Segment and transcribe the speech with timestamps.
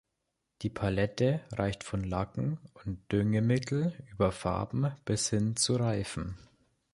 [0.63, 6.39] Die Palette reicht von Lacken und Düngemittel über Farben bis hin zu Reifen.